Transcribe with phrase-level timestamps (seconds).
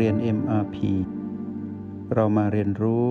[0.00, 0.76] เรียน MRP
[2.14, 3.08] เรามาเรียนรู้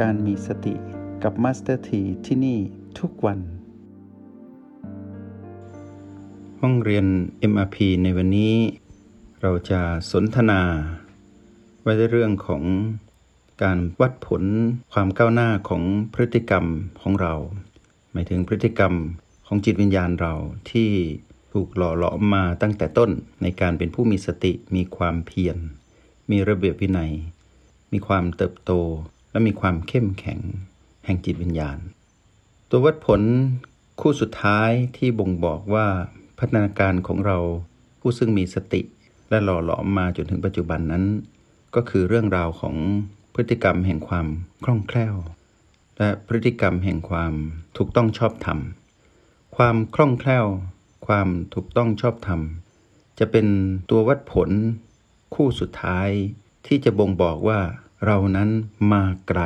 [0.00, 0.74] การมีสติ
[1.22, 2.58] กับ Master T ที่ที่นี่
[2.98, 3.38] ทุกวัน
[6.60, 7.06] ห้องเรียน
[7.52, 8.54] MRP ในวันนี้
[9.42, 9.80] เราจะ
[10.12, 10.60] สนทนา
[11.82, 12.62] ไว้ในเรื่องของ
[13.62, 14.42] การวัดผล
[14.92, 15.82] ความก้าวหน้าของ
[16.12, 16.64] พฤติกรรม
[17.00, 17.34] ของเรา
[18.12, 18.94] หมายถึงพฤติกรรม
[19.46, 20.34] ของจิตวิญญาณเรา
[20.70, 20.90] ที่
[21.52, 23.10] ถูกหล่อหลอมมาตั้งแต่ต้น
[23.42, 25.58] ในการเป็นผู้มีสติมีความเพียร
[26.30, 27.12] มีระเบียบวินัย
[27.92, 28.72] มีความเติบโต
[29.30, 30.40] และมีความเข้มแข็ง
[31.04, 31.78] แห่งจิตวิญญาณ
[32.70, 33.22] ตัววัดผล
[34.00, 35.86] คู่สุดท้ายที่บ่งบอกว่า
[36.38, 37.38] พัฒนาการของเรา
[38.00, 38.80] ผู้ซึ่งมีสติ
[39.30, 41.04] และหล่อหลอมมาจนถึงปัจจุบันนั้น
[41.74, 42.76] ก็คือเรื่องราวของ
[43.34, 44.26] พฤติกรรมแห่งความ
[44.64, 45.14] คล่องแคล่ว
[45.98, 47.32] และพฤติกรรมแห่งความ
[47.76, 48.58] ถูกต้องชอบธรรม
[49.56, 50.46] ความคล่องแคล่ว
[51.06, 52.40] ความถูกต้องชอบธรรม
[53.18, 53.46] จะเป็น
[53.90, 54.50] ตัววัดผล
[55.34, 56.08] คู่สุดท้าย
[56.66, 57.60] ที่จะบ่งบอกว่า
[58.06, 58.50] เรานั้น
[58.92, 59.40] มาไกล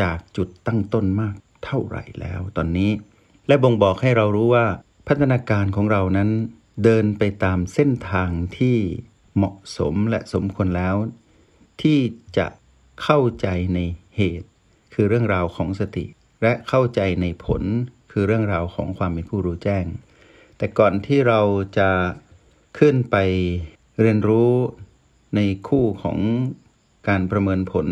[0.00, 1.34] จากจุดตั้งต้นมาก
[1.64, 2.90] เท่าไหร่แล้วตอนนี้
[3.46, 4.66] และบ่งบอกให้เรารู้ว่า
[5.06, 6.30] พัฒนาการของเรานั้น
[6.84, 8.76] เดินไปตามเส้นทางที่
[9.36, 10.96] เหมาะสมและสมควรแล้ว
[11.82, 11.98] ที่
[12.38, 12.46] จะ
[13.02, 13.78] เข้าใจใน
[14.16, 14.48] เหตุ
[14.94, 16.06] คือเรื่องราวของสติ
[16.42, 17.62] และเข้าใจในผล
[18.12, 19.84] คือเรื่องราวของความเป็นผู้รู้แจ้ง
[20.56, 21.40] แต่ก่อนที่เรา
[21.78, 21.90] จะ
[22.78, 23.16] ขึ้นไป
[24.00, 24.52] เรียนรู้
[25.36, 26.18] ในคู่ของ
[27.08, 27.86] การประเมินผล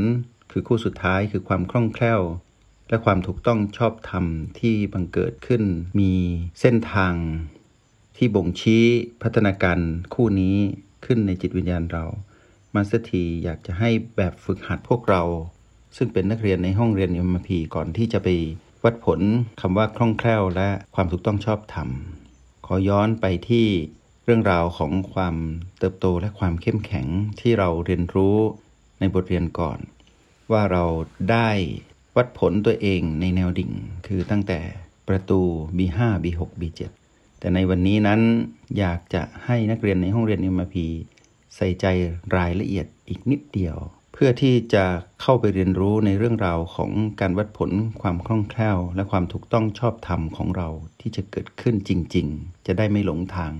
[0.50, 2.20] คือคู่สุดท้ายคือความคล่องแคล่ว
[2.88, 4.24] และความถูกต้องชอบธรรม
[4.60, 5.62] ที่บังเกิดขึ้น
[5.98, 6.12] มี
[6.60, 7.14] เส้นทาง
[8.16, 8.84] ที่บ่งชี้
[9.22, 9.78] พัฒนาการ
[10.14, 10.56] คู่นี้
[11.04, 12.04] ขึ้นในจิตวิญญาณเรา
[12.74, 15.22] มาสถีอยากจะให้แบบฝึกหัดพวกเรา
[15.96, 18.28] ซึ่งเป็นนักเรียนในห้องเรียนมพีก่อนที่จะไป
[18.84, 19.20] วัดผล
[19.60, 21.88] คำว่าคล่องแคล่วและความถูกต้องชอบธรรม
[22.66, 23.66] ขอย้อนไปที่
[24.30, 25.36] เรื่องราวของความ
[25.78, 27.06] เติบโตและความเข้มแข็ง
[27.40, 28.36] ที่เราเรียนรู้
[29.00, 29.78] ในบทเรียนก่อน
[30.52, 30.84] ว่าเรา
[31.30, 31.48] ได้
[32.16, 33.72] วัดผลตัวเองในแนวดิ่ง
[34.06, 34.60] คือตั้งแต่
[35.08, 35.40] ประตู
[35.78, 36.80] B5 B6 B7
[37.38, 38.20] แต่ในวันนี้นั้น
[38.78, 40.86] อยากจะให้นักเรียนในห้องเรียน m พี
[41.56, 41.86] ใส่ใจ
[42.36, 43.76] รายละเอียดอีกนิดเดียว
[44.12, 44.84] เพื่อที่จะ
[45.22, 46.90] เข้าไปเรียนรู้ในเรื่องราวของ
[47.20, 50.68] การวัดผลความคล่องแคล่ว และความถูกต้องชอบธรรมของเรา
[51.00, 53.54] ที่จะเกิดขึ้นจริง ๆ จะได้ไม่หลงทาง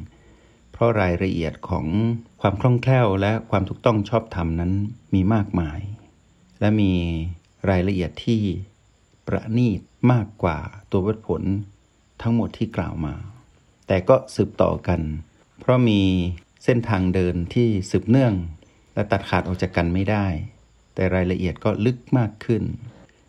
[0.79, 1.87] เพราะรายละเอียดของ
[2.41, 4.73] ความคล่องแคล่วและความถูกต้องชอบธรรมนั้น
[5.15, 5.81] มีมากมาย
[6.61, 6.93] และมี
[7.71, 8.41] รายละเอียดที่
[9.27, 9.81] ประณีต
[10.13, 10.59] มากกว่า
[10.91, 11.43] ตัววัดผล
[12.23, 13.15] ทั้งหมดที่กล่าวมา
[13.87, 15.01] แต่ก็สืบต่อกัน
[15.61, 16.01] เพราะมี
[16.65, 18.35] เส้นทางเดินที่สืบเนื่อง
[18.95, 20.27] และตัดขาดออกจากกันไม่ได้
[20.95, 22.63] แต่รายละเอียดก็ลึกมากขึ้น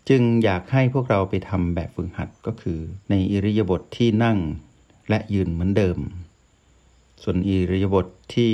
[0.09, 2.79] จึงอยากให้พวกเราไปทำแบบฝึกหัดก็คือ
[3.09, 4.37] ในอิริยาบถทที่นั่ง
[5.09, 5.99] และยืนเหมือนเดิม
[7.23, 8.51] ส่วนอิริยาบถทที่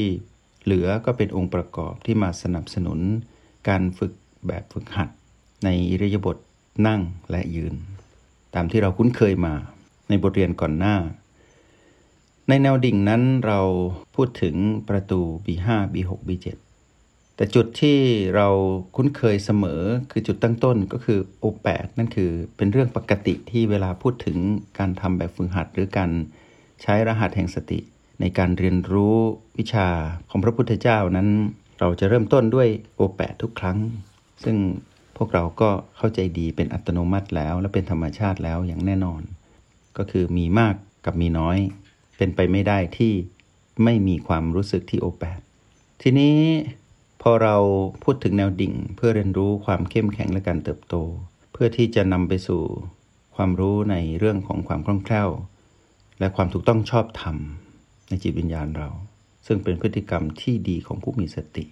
[0.64, 3.00] เหลือก็เป็นองค์ประกอบที่มาสนับสนุน
[3.70, 4.14] การฝึก
[4.48, 5.10] แบบฝึกหัด
[5.64, 6.38] ในอิริยาบถ
[6.88, 7.76] นั่งและยืน
[8.56, 9.54] ตามที่เราคุ้นเคยมา
[10.10, 10.96] ในบทเรียนก่อนหน้า
[12.48, 13.60] ในแนวดิ่งนั้นเรา
[14.16, 14.56] พูดถึง
[14.90, 16.48] ประตู B5 B6 B7
[17.36, 17.98] แต่จุดที่
[18.36, 18.48] เรา
[18.96, 24.38] คุ้นเคยเสมอคือจุดตั้งต้นก็คือ O8 นั่นคือเป็นเรื่องปกติที่เวลาพูดถึง
[24.78, 26.12] การทำแบบฝึกหัด หรือการ
[26.82, 27.80] ใช้รหัสแห่งสติ
[28.20, 29.16] ในการเรียนรู้
[29.58, 29.88] วิชา
[30.30, 31.30] ของพระพุทธเจ้านั้น
[31.80, 32.68] เราจะเริ่มต้นด้วย
[33.00, 33.78] O8 ทุกครั้ง
[34.44, 34.58] ซึ่ง
[35.18, 39.22] พวกเราก็เข้าใจดีเป็นอัตโนมัติแล้ว และเป็นธรรมชาติแล้วอย่างแน่นอน
[39.98, 41.58] ก็คือมีมากกับมีน้อย
[42.18, 43.14] เป็นไปไม่ได้ที่
[43.84, 45.42] ไม่มีความรู้สึกที่ O8
[46.02, 46.38] ทีนี้
[47.22, 47.56] พอเรา
[48.04, 50.96] พูดถึงแนวดิ่ง เพื่อเรียนรู้ความเข้มแข็งและการเติบโต
[51.54, 52.62] เพื่อที่จะนำไปสู่
[53.36, 55.30] ความรู้ในเรื่องของความคล่องแคล่ว
[56.20, 57.38] และความถูกต้องชอบธรรม
[58.08, 58.90] ในจิตวิญญาณเรา
[59.48, 61.66] ซึ่งเป็นพฤติกรรมที่ดีของผู้มีสติ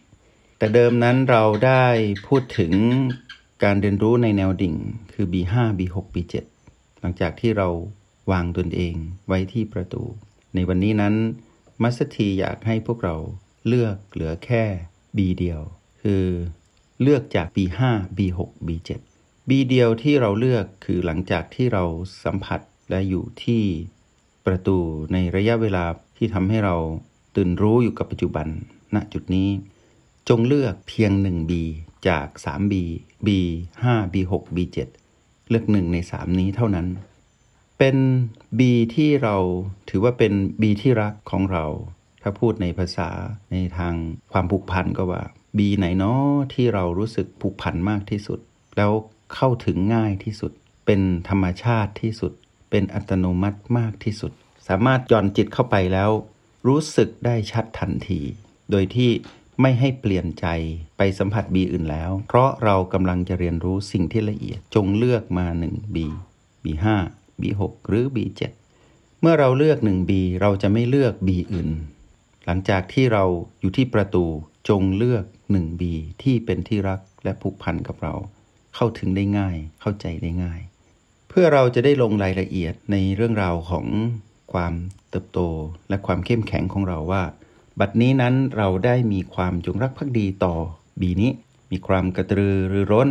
[0.58, 1.86] แต่เดิมนั้นเราได้
[2.28, 2.74] พูดถึง
[3.64, 4.76] การเรียนรู้ในแนวดิ่ง
[5.14, 6.36] คือ B5 B6 B7
[7.00, 7.68] หลังจากที่เรา
[8.32, 8.96] วางตนเอง
[9.28, 10.04] ไว้ที่ประตู
[10.56, 11.16] ในวันนี้นั้น
[11.82, 13.16] มัสถีอยากให้พวกเรา
[13.68, 14.64] เลือกเหลือแค่
[15.18, 15.62] B เดียว
[16.02, 16.26] คือ
[17.02, 17.80] เลือกจาก B5
[18.18, 18.90] B6 B7
[19.50, 21.84] B เดียวที่เราเลือกคือหลังจากที่เรา
[22.24, 23.64] สัมผัสและอยู่ที่
[24.46, 24.78] ประตู
[25.14, 25.86] ในระยะเวลา
[26.24, 26.76] ที่ทำให้เรา
[27.36, 28.48] ตื่นรู้อยู่กับปัจจุบัน
[28.96, 29.50] ณจุดนี้
[30.30, 31.52] จงเลือกเพียง 1B
[32.08, 32.74] จาก 3B
[33.28, 33.30] B
[33.74, 34.58] 5 B 6 B
[35.02, 36.88] 7เลือกหนึ่งใน 3 นี้เท่านั้น
[37.80, 37.98] เป็น
[38.60, 38.62] B
[38.96, 39.36] ที่เรา
[39.90, 41.66] ถือว่าเป็น B ที่รักของเรา
[42.22, 43.10] ถ้าพูดในภาษา
[43.52, 43.94] ในทาง
[44.32, 45.24] ความผูกพันก็ว่า
[45.58, 48.40] บีไหนเนาะที่เรารู้สึกผูกพันมากที่สุด
[48.78, 48.92] แล้ว
[49.36, 50.52] เข้าถึงง่ายที่สุด
[50.86, 52.34] เป็นธรรมชาติที่สุด
[52.70, 54.34] เป็นอัตโนมัติมากที่สุด
[54.68, 56.12] สามารถย่อนจิตเข้าไปแล้ว
[56.68, 58.22] รู้สึกได้ชัดทันที
[58.72, 59.12] โดยที่
[59.62, 60.46] ไม่ให้เปลี่ยนใจ
[60.98, 65.98] ไปสัมผัส B อื่นแล้ว เพราะเรากำลังจะเรียนรู้สิ่งที่ละเอียดจงเลือกมา 1B
[66.64, 66.86] B5
[67.42, 68.42] B6 หรือ B7
[69.22, 70.12] เมื่อเราเลือก 1B
[70.42, 71.70] เราจะไม่เลือก B อื่น
[72.46, 73.24] หลังจากที่เรา
[73.60, 74.26] อยู่ที่ประตู
[74.70, 75.24] จงเลือก
[75.56, 75.82] 1B
[76.24, 78.16] ที่เป็นที่รักและผูกพันกับเรา
[78.76, 80.60] เข้าถึงได้ง่าย เข้าใจได้ง่าย
[81.30, 83.88] เพื่อเราจะได้ลงรายละเอียดในเรื่องราวของ
[84.54, 84.74] ความ
[85.10, 85.40] เติบโต
[85.90, 87.24] และความเข้มแข็งของเราว่า
[87.80, 90.56] บัดนี้นั้นเราได้มีความจงรักภักดีต่อ
[91.02, 91.32] บีนี้
[91.72, 93.10] มีความกระตือรือร้น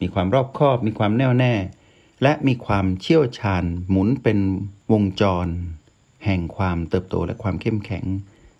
[0.00, 1.54] มีความรอบคอบ มีความแน่วแน่
[2.22, 4.38] และมีความเชี่ยวชาญหมุนเป็น
[4.92, 5.48] วงจร
[6.24, 8.04] แห่งความเติบโตและความเข้มแข็ง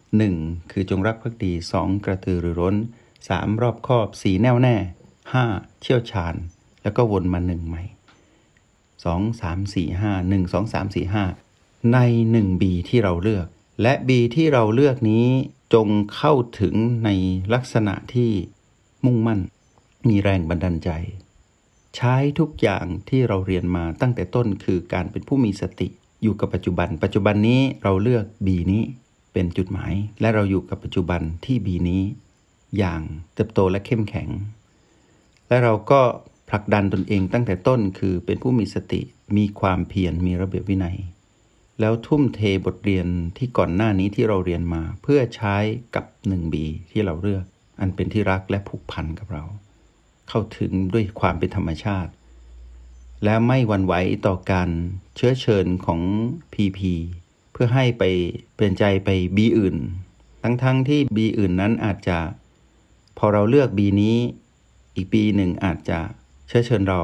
[0.08, 0.72] 1.
[0.72, 2.04] คือจงรักภักดี 2.
[2.04, 2.76] กระตือรือร้น
[3.18, 3.62] 3.
[3.62, 4.42] รอบคอบ 4.
[4.42, 4.76] แน่วแน่
[5.28, 5.82] 5.
[5.82, 6.34] เชี่ยวชาญ
[6.82, 7.82] แล้วก็วนมาหนึ่งใหม่
[9.04, 11.49] 2 3 4 5 1 2 3 4 5
[11.94, 11.98] ใน
[12.34, 13.46] 1B ที่เราเลือก
[13.82, 15.26] และ B ที่เราเลือกนี้
[15.74, 16.74] จงเข้าถึง
[17.04, 17.10] ใน
[17.54, 18.30] ลักษณะที่
[19.04, 19.40] มุ่งมั่น
[20.08, 20.90] มีแรงบันดาลใจ
[21.96, 25.88] ใช้ทุกอย่างที่เราเรียนมาตั้งแต่ต้นคือการเป็นผู้มีสติ
[26.22, 28.82] อยู่กับปัจจุบัน ปัจจุบันนี้เราเลือก B นี้
[29.32, 32.02] เป็นจุดหมาย และเราอยู่กับปัจจุบันที่ B นี้
[32.78, 33.02] อย่าง
[33.34, 34.28] เติบโตและเข้มแข็ง
[35.48, 36.00] และเราก็
[36.50, 39.00] ผลักดันตนเองตั้งแต่ต้นคือเป็นผู้มีสติ
[39.36, 40.98] มีความเพียรมีระเบียบวินัย
[41.80, 43.06] แล้วทุ่มเทบทเรียน
[43.36, 45.56] ที่ก่อนหน้านี้ที่เราเรียนมา เพื่อใช้
[45.94, 46.54] กับ 1B
[46.90, 47.44] ที่เราเลือก
[47.80, 49.44] อันเป็นที่รักและผูกพันกับเรา
[50.28, 52.12] เข้าถึงด้วยความเป็นธรรมชาติ
[53.24, 53.94] และไม่หวั่นไหว
[54.26, 54.70] ต่อการ
[55.16, 56.00] เชื้อเชิญของ
[56.52, 56.80] PP
[57.52, 58.04] เพื่อให้ไป
[58.54, 59.76] เปลี่ยนใจไป B อื่น
[60.42, 62.18] ทั้งๆทที่ B อื่นนั้นอาจจะ
[63.18, 64.16] พอเราเลือก B นี้
[64.96, 65.98] อีกปีหนึ่งอาจจะ
[66.48, 67.00] เชื้อเชิญเรา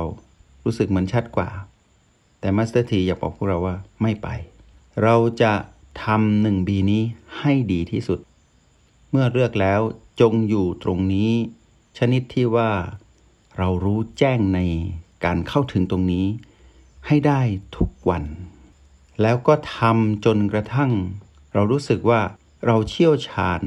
[0.65, 1.49] รู้สึกเหมือนชัดกว่า
[2.41, 4.29] แต่มาสเตอร์ทีอยากบอกพวกเราว่าไม่ไป
[5.03, 5.55] เราจะ
[6.05, 7.03] ทำหนึ่งบีนี้
[7.39, 8.19] ให้ดีที่สุด
[9.11, 9.81] เมื่อเลือกแล้ว
[10.21, 11.33] จงอยู่ตรงนี้
[11.99, 12.71] ชนิดที่ว่า
[13.57, 14.61] เรารู้แจ้งใน
[15.25, 16.27] การเข้าถึงตรงนี้
[17.07, 17.41] ให้ได้
[17.77, 18.25] ทุกวัน
[19.23, 20.93] แล้วก็ทำจนกระทั่ง
[21.55, 22.21] เรารู้สึกว่า
[22.67, 23.63] เราเชี่ยวชาญ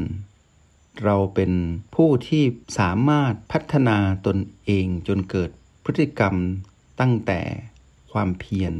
[1.04, 1.52] เราเป็น
[1.96, 2.44] ผู้ที่
[2.80, 5.50] สามารถพัฒนาตนเองจนเกิด
[5.84, 6.36] พฤติกรรม
[7.00, 7.42] ตั้งแต่
[8.12, 8.74] ความเพียร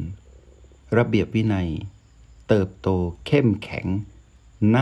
[0.98, 1.70] ระเบียบวินัย
[2.50, 2.90] เติบโต
[3.28, 3.86] เข้มแข็ง
[4.76, 4.78] ณ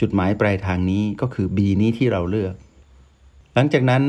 [0.00, 2.54] จุดหมายปลายทางนี้ก็คือ B นี้ที่เราเลือก
[3.54, 4.04] หลังจากนั้น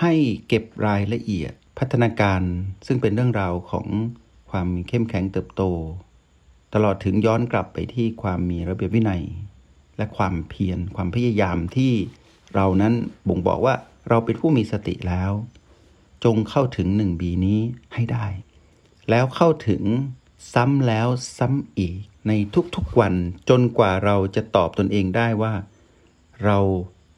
[0.00, 0.12] ให้
[0.48, 2.42] เก็บรายละเอียดพัฒนาการ
[2.86, 3.86] ซึ่งเป็นเรื่องราวของ
[4.50, 5.62] ความเข้มแข็งเติบโต
[6.74, 9.22] ตลอดถึงย้อนกลับไปที่ความมีระเบียบวินัย
[9.96, 11.92] และความเพียรความพยายามที่
[12.54, 12.94] เรานั้น
[13.28, 13.74] บ่งบอกว่า
[14.08, 15.32] เราเป็นผู้มีสติแล้ว
[16.24, 17.60] จงเข้าถึงหนึ่ง B นี้
[17.94, 18.26] ให้ได้
[19.10, 19.82] แล้วเข้าถึง
[20.54, 21.08] ซ้ำแล้ว
[21.38, 22.32] ซ้ำอีก ใน
[22.76, 23.14] ทุกๆวัน
[23.48, 25.54] จนกว่าเราจะตอบตนเองได้ว่า
[26.44, 26.58] เรา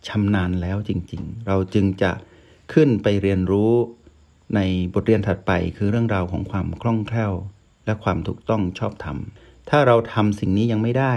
[0.08, 2.12] ชำนาญแล้วจริงๆ เราจึงจะ
[2.72, 3.72] ขึ้นไปเรียนรู้
[4.54, 4.60] ใน
[4.94, 7.32] บทเรียนถัดไปคือเรื่องราวของความคล่องแคล่ว
[7.84, 9.18] และความถูกต้องชอบธรรม
[9.68, 11.14] ถ้าเราทำสิ่งนี้ยังไม่ได้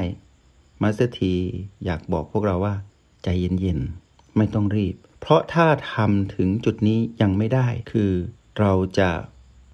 [0.82, 1.34] มาสเตอร์ที
[1.86, 2.76] อยากบอกพวกเราว่า
[3.24, 8.12] ใจเย็นๆ ไม่ต้องรีบ เพราะถ้าทำถึงจุดนี้ยังไม่ได้คือ
[8.60, 9.10] เราจะ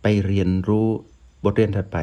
[0.01, 0.87] ไปเรียนรู้
[1.43, 1.97] บทเรียนถัดไป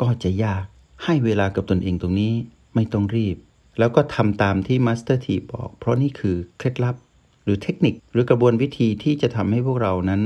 [0.00, 0.64] ก็จะยาก
[1.04, 2.32] ให้เวลากับตนเองตรงนี้
[2.74, 3.36] ไม่ต้องรีบ
[3.78, 6.96] แล้วก็ทำตามที่มาสเตอร์ทีบอก เพราะนี่คือเคล็ดลับ
[7.44, 10.22] หรือเทคนิคหรือกระบวนวิธีที่จะทำให้พวกเรานั้น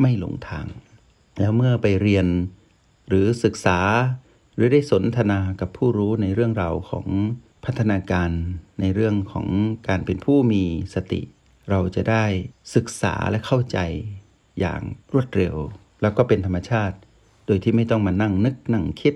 [0.00, 0.66] ไม่หลงทาง
[1.38, 2.26] แล้วเมื่อไปเรียน
[3.08, 3.78] หรือศึกษา
[4.54, 7.06] หรือได้สนทนากับผู้รู้ในเรื่องราวของ
[7.64, 8.30] พัฒนาการ
[8.80, 9.46] ในเรื่องของ
[9.88, 10.62] การเป็นผู้มี
[10.94, 11.20] สติ
[11.70, 12.24] เราจะได้
[12.74, 13.78] ศึกษาและเข้าใจ
[14.60, 14.80] อย่าง
[15.12, 15.56] รวดเร็ว
[16.02, 16.96] แล้วก็เป็นธรรมชาติ
[17.46, 19.14] โดยที่ไม่ต้องมานั่งนึกนั่งคิด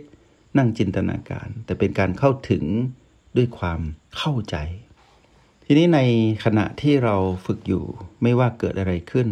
[0.58, 2.64] นั่งจินตนาการ แต่เป็นการเข้าถึง
[3.36, 3.80] ด้วยความ
[4.16, 4.56] เข้าใจ
[5.64, 6.00] ทีนี้ใน
[6.44, 7.84] ขณะที่เราฝึกอยู่
[8.22, 9.28] ไม่ว่าเกิดอะไรขึ้น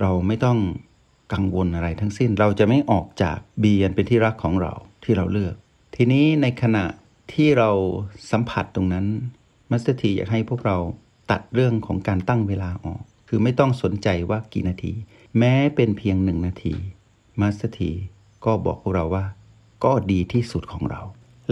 [0.00, 0.58] เราไม่ต้อง
[1.32, 4.72] กังวลอะไรทั้งสิ้น เราจะไม่ออกจากบียันเป็นที่รักของเรา
[5.04, 5.54] ที่เราเลือก
[5.96, 6.86] ทีนี้ในขณะ
[7.32, 7.70] ที่เรา
[8.30, 9.06] สัมผัสตรงนั้น
[9.70, 10.76] มาสเตอร์ทีอยากให้พวกเรา
[11.30, 14.92] ตัดเรื่องของการตั้งเวลาออก คือไม่ต้องสนใจว่ากี่นาที
[15.38, 16.74] แม้เป็นเพียงหนึ่งนาที
[17.40, 17.90] มาสเตอร์ที
[18.44, 19.24] ก็บอกพวกเราว่า
[19.84, 21.00] ก็ดีที่สุดของเรา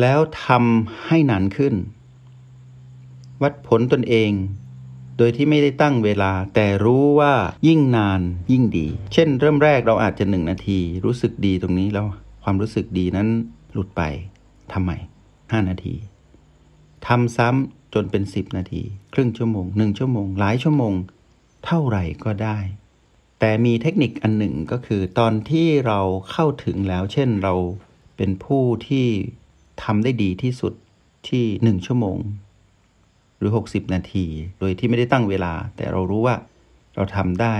[0.00, 1.74] แล้วทำให้นานขึ้น
[3.42, 4.32] วัดผลตนเอง
[5.18, 7.34] โดยที่ไม่ได้ตั้งเวลา แต่รู้ว่า
[7.66, 8.20] ยิ่งนาน
[8.52, 12.06] ยิ่งดี เช่น เริ่มแรกเราอาจจะหนึ่งนาที รู้สึกดีตรงนี้แล้ว
[12.42, 13.28] ความรู้สึกดีนั้น
[13.72, 14.02] หลุดไป
[14.72, 14.90] ทำไม
[15.52, 15.94] ห้านาที
[17.06, 18.82] ทำซ้ำจนเป็น 10 นาที
[19.14, 20.94] ครึ่งชั่วโมง1ชั่วโมง หลายชั่วโมง
[21.66, 22.58] เท่าไหร่ก็ได้
[23.40, 27.54] แต่มีเทคนิคอันหนึ่งก็คือ ตอนที่เราเข้าถึงแล้ว เช่นเรา
[28.24, 29.06] เป็นผู้ที่
[29.84, 30.72] ทำได้ดีที่สุด
[31.28, 32.18] ที่1ชั่วโมง
[33.38, 34.26] หรือ 60 นาที
[34.58, 36.36] โดยที่ไม่ได้ตั้งเวลา แต่เรารู้ว่า
[36.94, 37.56] เราทำได้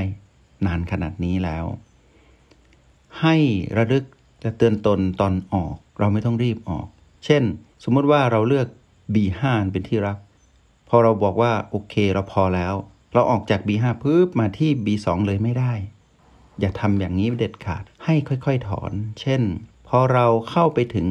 [0.67, 1.65] นานขนาดนี้แล้ว
[3.21, 3.37] ให้
[3.77, 4.05] ระลึก
[4.41, 6.87] และเตือนตนตอนออก เราไม่ต้องรีบออก
[7.25, 7.43] เช่น
[7.85, 8.67] สมมติว่าเราเลือก
[9.15, 9.43] B5
[9.73, 10.19] เป็นที่รัก
[10.89, 12.75] พอเราบอกว่าโอเคเราพอแล้ว
[13.13, 15.73] เราออกจาก B5 ปุ๊บมาที่ B2 เลยไม่ได้
[16.61, 18.93] อย่าทำอย่างนี้เด็ดขาดให้ค่อย ๆ ถอน
[19.23, 19.43] เช่น
[19.95, 21.09] พอเราเข้าไปถึง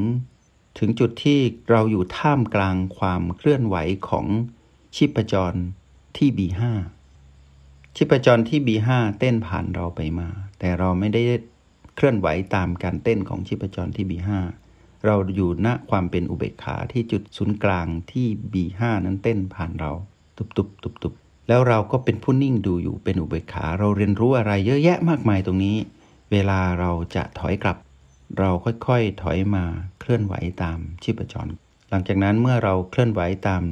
[0.80, 3.76] ถึงจุดที่เราอยู่ท่ามกลางความเคลื่อนไหว
[4.10, 4.26] ของ
[4.96, 5.54] ชีพจร
[6.18, 6.62] ที่ B5
[7.96, 11.22] ชีพจรที่ B5 เต้นผ่านเราไปมา แต่เราไม่ได้
[11.96, 14.30] เคลื่อนไหวตามการเต้นของชีพจรที่ B5
[15.06, 19.92] เราอยู่ณความเป็นอุเบกขาที่จุดศูนย์กลางที่ B5 นั้นเต้นผ่านเรา
[20.38, 21.14] ตุบตุบตุบตุบ
[21.48, 25.78] แล้วเราก็เป็นผู้นิ่งดูอยู่เป็นอุเบกขา เราเรียนรู้อะไรเยอะแยะมากมายตรงนี้
[26.32, 27.78] เวลาเราจะถอยกลับ
[28.40, 29.66] เราค่อยๆถอยมา
[30.00, 30.34] เคลื่อนไหว
[30.64, 31.48] ตามชีพจร
[31.90, 33.64] หลังจากนั้นเมื่อเราเคลื่อนไหวตาม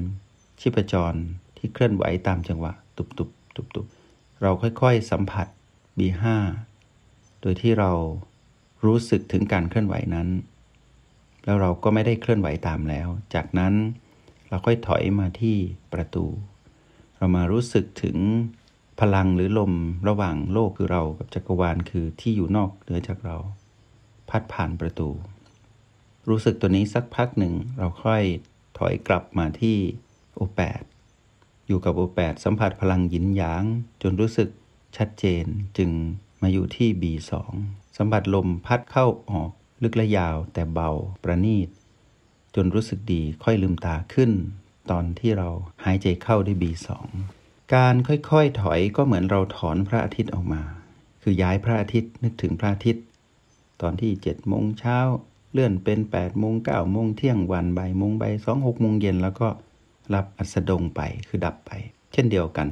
[0.61, 1.13] ชีพจร
[1.57, 3.85] ที่เคลื่อนไหวตามจังหวะ ตุบตุบตุบตุบ
[4.41, 5.47] เราค่อยๆสัมผัส
[5.97, 6.23] B5
[7.41, 7.91] โดยที่เรา
[8.85, 10.27] รู้สึกถึงการเคลื่อนไหวนั้น
[11.45, 13.73] แล้วเราก็ไม่ได้เคลื่อนไหวตามแล้ว จากนั้น
[14.49, 15.57] เราค่อยถอยมาที่
[15.93, 16.25] ประตู
[17.17, 18.17] เรามารู้สึกถึง
[18.99, 19.73] พลังหรือลม
[20.07, 23.37] ระหว่างโลกคือเรากับจักรวาลคือที่อยู่นอกเหนือจากเรา
[24.29, 25.09] พัดผ่านประตู
[26.29, 28.23] รู้สึกตัวนี้สักพักหนึ่งเราค่อย
[28.77, 29.77] ถอยกลับมาที่
[30.35, 30.81] โอแปด
[31.67, 33.63] อยู่กับโอแปดสัมผัสพลังหยินหยาง
[34.01, 34.49] จนรู้สึก
[34.97, 35.45] ชัดเจน
[35.77, 35.89] จึง
[36.41, 37.31] มาอยู่ที่ B2
[37.97, 39.51] สัมผัสลมพัดเข้าออก
[39.83, 40.89] ลึกและยาวแต่เบา
[41.23, 41.69] ประณีต
[42.55, 44.31] จนรู้สึกดีค่อยลืมตาขึ้น
[44.91, 45.49] ตอนที่เรา
[45.85, 46.89] หายใจเข้าได้ B2
[47.73, 50.61] การค่อยๆถอยก็เหมือนเราถอนพระอาทิตย์ออกมา
[51.21, 53.03] คือย้ายพระอาทิตย์นึกถึงพระอาทิตย์
[53.81, 54.99] ตอนที่7โมงเช้า
[55.53, 59.47] เลื่อนเป็น8โมง9โมงเที่ยงวันบ่ายโมงบ่ายสองหกโมงเย็นแล้วก็
[60.13, 61.71] รับอัสดงไปคือดับไป
[62.13, 62.67] เช่นเดียวกัน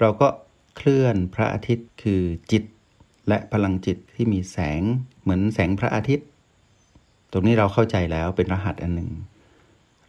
[0.00, 0.28] เราก็
[0.76, 2.64] เคลื่อนพระอาทิตย์คือจิต
[3.28, 4.82] และพลังจิตที่มีแสง
[5.22, 6.26] เหมือนแสงพระอาทิตย์
[7.32, 9.10] ตรงนี้เราเข้าใจแล้วเป็นรหัสอันหนึ่ง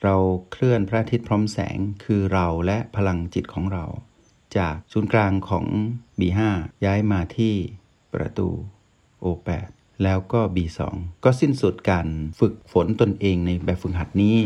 [0.03, 0.15] เรา
[0.51, 3.85] เคลื่อนพระอาทิตย์พร้อมแสงคือเราและพลังจิตของเรา
[4.57, 5.65] จากศูนย์กลางของ
[6.19, 6.41] B5
[6.85, 7.53] ย้ายมาที่
[8.13, 8.49] ประตู
[9.23, 9.69] O8
[10.03, 10.79] แล้วก็ B2
[11.23, 12.07] ก็สิ้นสุดการ
[12.39, 14.37] ฝึกฝนตนเองในแบบฝึกหัดนี้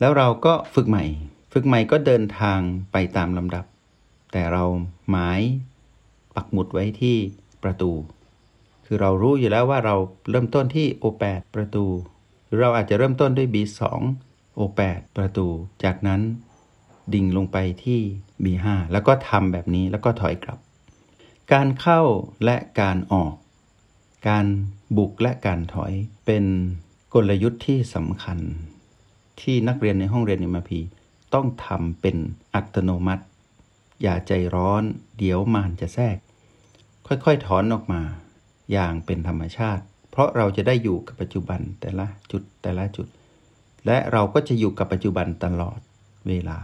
[0.00, 1.04] แล้วเราก็ฝึกใหม่
[1.52, 2.60] ฝึกใหม่ก็เดินทาง
[2.92, 3.64] ไปตามลำดับ
[4.32, 4.64] แต่เรา
[5.10, 5.40] หมาย
[6.36, 7.16] ปักหมุดไว้ที่
[7.62, 7.92] ประตู
[8.86, 9.96] คือเรารู้อยู่แล้วว่าเรา
[10.30, 11.86] เริ่มต้นที่ O8 ประตู
[12.46, 13.80] หรือเราอาจจะเริ่มต้นด้วย B2
[14.58, 15.46] O8 ประตู
[15.84, 16.20] จากนั้น
[17.14, 18.00] ดิ่งลงไปที่
[18.44, 20.58] B5 แล้วก็ทำแบบนี้แล้วก็ถอยกลับ
[21.52, 22.02] การเข้า
[22.44, 23.32] และการออก
[24.28, 24.46] การ
[24.96, 25.92] บุกและการถอย
[26.26, 26.44] เป็น
[27.14, 28.38] กลยุทธ์ที่สำคัญ
[29.40, 30.80] ที่นักเรียนในห้องเรียนอิมพี
[31.34, 32.16] ต้องทำเป็น
[32.54, 33.24] อัตโนมัติ
[34.02, 34.82] อย่าใจร้อน
[35.18, 36.16] เดี๋ยวมานจะแทรก
[37.06, 38.02] ค่อยๆถอนออกมา
[38.72, 43.06] อย่างเป็นธรรมชาติ เพราะเราจะได้อยู่กับปัจจุบันแต่ละจุดแต่ละจุด
[43.86, 45.78] และเราก็จะอยู่กับปัจจุบันตลอด
[46.28, 46.58] เวลา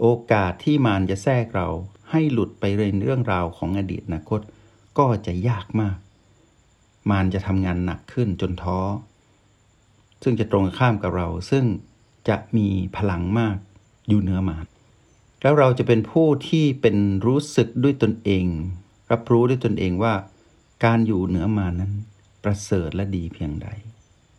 [0.00, 1.68] โอกาสที่มารจะแทรกเรา
[2.10, 4.40] ให้หลุดไปเรื่องเรื่องราวของอดีตอนาคต
[4.98, 5.96] ก็จะยากมาก
[7.10, 8.80] มารจะทำงานหนักขึ้นจนท้อ
[10.22, 11.64] ซึ่งจะตรงข้ามกับเรา ซึ่ง
[12.28, 13.56] จะมีพลังมาก
[14.08, 14.66] อยู่เหนือมาร
[15.42, 18.46] แล้วเราจะเป็นผู้ที่เป็นรู้สึกด้วยตนเอง
[19.12, 20.14] รับรู้ด้วยตนเองว่า
[20.84, 21.92] การอยู่เหนือมานั้น
[22.44, 23.68] ประเสริฐและดีเพียงใด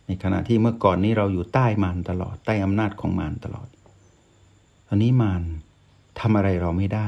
[0.05, 3.67] ในขณะที่เมื่อก่อนนี้เราอยู่ใต้มารตลอดใต้อำนาจของมารตลอด
[4.87, 5.43] ตอนนี้มาร
[6.19, 7.07] ทำอะไรเราไม่ได้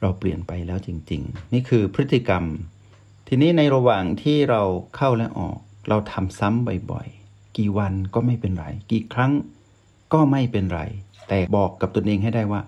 [0.00, 2.44] เราเปลี่ยนไปแล้วจริง ๆ นี่คือพฤติกรรม
[3.30, 4.62] ทีนี้ในระหว่างที่เรา
[4.96, 5.58] เข้าและออก
[5.88, 9.32] เราทำซ้ำบ่อยๆ กี่วันก็ไม่เป็นไร กี่ครั้ง
[10.12, 10.80] ก็ไม่เป็นไร
[11.28, 12.60] แต่บอกกับตนเองให้ได้ว่า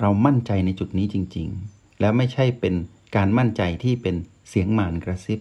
[0.00, 2.74] เรามั่นใจในจุดนี้จริง ๆ แล้วไม่ใช่เป็น
[3.16, 4.16] การมั่นใจที่เป็น
[4.48, 5.40] เสียงมารกระซิบ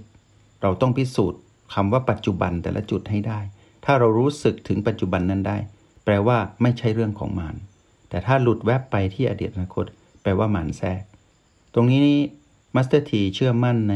[0.61, 1.39] เราต้องพิสูจน์
[1.73, 3.39] คำว่าปัจจุบันแต่ละจุดให้ได้
[3.85, 5.57] ถ้าเรารู้สึกถึงปัจจุบันนั้นได้
[6.05, 7.55] แปลว่าไม่ใช่เรื่องของมาร
[8.09, 9.85] แต่ถ้าหลุดแวบไปที่อดีตอนาคต
[10.21, 11.01] แปลว่ามารแทรก
[11.73, 12.01] ตรงนี้
[12.75, 13.95] มาสเตอร์ทีเชื่อมั่นใน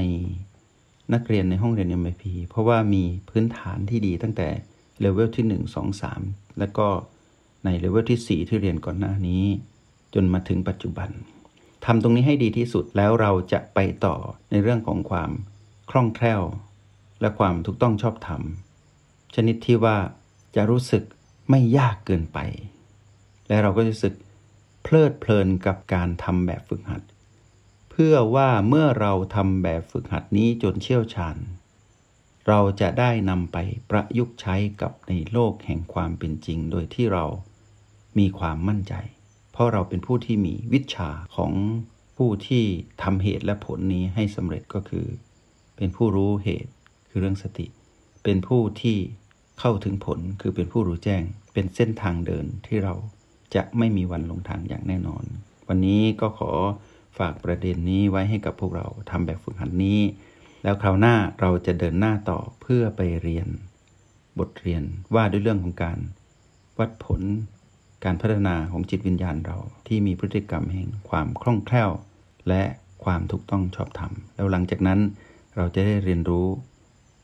[1.14, 4.48] นักเรียนในห้องเรียน MIP เพราะว่ามีพื้นฐานที่ดีตั้งแต่
[5.00, 6.88] เลเวลที่ 1 2 3 แล้วก็
[7.66, 9.44] ในเลเวลที่ 4 ที่เรียนก่อนหน้านี้
[10.14, 11.10] จนมาถึงปัจจุบัน
[11.86, 14.16] ทำตรงนี้ให้ดีที่สุดแล้วเราจะไปต่อ
[14.52, 15.32] ในเรื่องของความ
[15.90, 16.44] คล่องแคล่ว
[17.22, 18.42] และความถูกต้องชอบธรรม
[19.36, 19.98] ชนิดที่ว่า
[20.56, 21.04] จะรู้สึก
[21.50, 22.40] ไม่ยากเกินไป
[23.48, 24.16] และเราก็จะรู้สึก
[24.84, 27.02] เพลิดเพลินกับการทำแบบฝึกหัด
[28.04, 31.38] เพื่อว่าเมื่อเราทำแบบฝึกหัดนี้จนเชี่ยวชาญ
[32.48, 33.58] เราจะได้นำไป
[33.90, 37.26] ประยุกต์ใช้กับในโลกแห่งความเป็นจริง โดยที่เรา
[38.20, 38.94] มีความมั่นใจ
[39.52, 41.52] เพราะเราเป็นผู้ที่มีวิชาของ
[42.18, 42.64] ผู้ที่
[43.04, 45.06] ทำเหตุและผลนี้ให้สำเร็จก็คือ
[45.78, 46.72] เป็นผู้รู้เหตุ
[47.10, 47.68] คือเรื่องสติ
[48.24, 48.98] เป็นผู้ที่
[49.60, 52.94] เข้าถึงผลคือเป็นผู้รู้แจ้ง เป็นเส้นทางเดินที่เรา
[53.56, 55.24] จะไม่มีวันลงทางอย่างแน่นอน
[55.68, 56.52] วันนี้ก็ขอ
[57.20, 60.00] ฝากประเด็นนี้ไว้ให้กับพวกเราทำแบบฝึกหัดนนี้
[60.64, 63.48] แล้วคราวหน้าเราจะเดินหน้าต่อเพื่อไปเรียน
[64.40, 64.84] บทเรียน
[65.16, 66.00] ว่าด้วยเรื่องของการ
[66.80, 67.22] วัดผล
[68.04, 69.58] การพัฒนาของจิตวิญญาณเรา
[69.88, 71.92] ที่มีพฤติกรรมแห่งความคล่องแคล่ว
[72.48, 72.64] และ
[73.04, 75.00] ความถูกต้องชอบธรรม แล้วหลังจากนั้น
[75.56, 76.48] เราจะได้เรียนรู้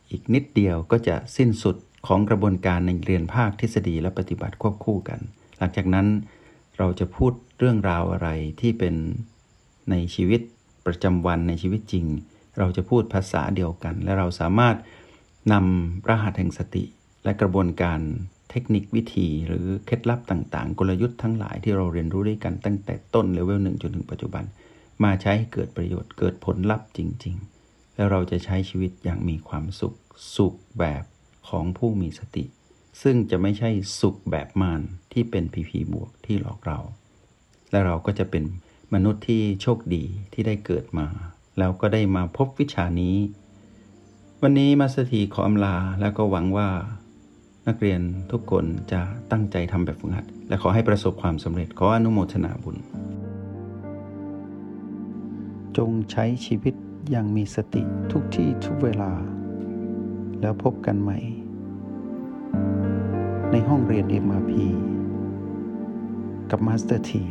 [0.10, 1.76] อีกนิดเดียวก็จะสิ้นสุด
[2.08, 5.20] ของกระบวนการในเรียนภาคทฤษฎีและปฏิบัติควบคู่กัน
[5.58, 6.08] หลังจากนั้น
[6.78, 8.30] เราจะพูดเรื่องราวอะไร
[8.62, 8.96] ที่เป็น
[9.92, 10.42] ในชีวิต
[10.86, 12.06] ประจำวันในชีวิตจริง
[12.60, 14.76] เราจะพูดภาษาเดียวกัน และเราสามารถ
[15.54, 16.84] นำรหัสแห่งสติ
[17.24, 18.00] และกระบวนการ
[18.50, 24.44] เทคนิควิธี หรือเคล็ดลับต่างๆ กลยุทธ์ทั้งหลายที่เราเรียนรู้ด้วยกันตั้งแต่ต้นเลเวลหนึ่งจนถึงปัจจุบัน
[25.04, 29.96] มาใช้ให้เกิดประโยชน์เกิดผลลัพธ์จริง ๆ แล้วเราจะใช้ชีวิตอย่างมีความสุข
[30.36, 31.04] สุขแบบ
[31.50, 32.46] ของผู้มีสติ
[33.02, 34.82] ซึ่งจะไม่ใช่สุขแบบมาร
[35.14, 36.80] ที่เป็นพีพีบวกที่หลอกเรา
[37.72, 38.44] และเราก็จะเป็น
[38.94, 41.08] มนุษย์ที่โชคดีที่ได้เกิดมา
[41.60, 43.16] แล้วก็ได้มาพบวิชานี้
[44.42, 46.70] วันนี้มาสถีขออำลาแล้วก็หวังว่า
[47.68, 48.02] นักเรียน
[48.32, 49.02] ทุกคนจะ
[49.32, 52.78] ตั้งใจทำแบบฝึกหัด และขอให้ประสบความสำเร็จขออนุโมทนาบุญ
[55.78, 56.74] จงใช้ชีวิต
[57.10, 59.12] อย่างมีสติทุกที่ทุกเวลา
[60.42, 61.18] แล้วพบกันใหม่
[63.52, 64.52] ในห้องเรียน MRP
[66.52, 67.24] กับมาสเตอร์ที